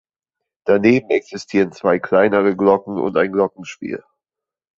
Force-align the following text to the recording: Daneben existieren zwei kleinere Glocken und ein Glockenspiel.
Daneben 0.65 1.11
existieren 1.11 1.71
zwei 1.73 1.99
kleinere 1.99 2.55
Glocken 2.55 2.99
und 2.99 3.15
ein 3.17 3.31
Glockenspiel. 3.31 4.03